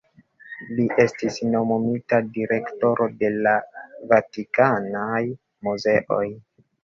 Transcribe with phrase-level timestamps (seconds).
[0.77, 3.53] Li estis nomumita direktoro de la
[4.13, 5.21] Vatikanaj
[5.69, 6.23] muzeoj.